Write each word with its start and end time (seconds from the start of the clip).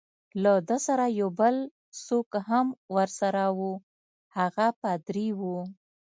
له 0.43 0.53
ده 0.67 0.77
سره 0.87 1.05
یو 1.19 1.29
بل 1.39 1.55
څوک 2.05 2.29
هم 2.49 2.67
ورسره 2.95 3.43
وو، 3.57 3.71
هغه 4.37 4.67
پادري 4.81 5.27
وو. 5.39 5.57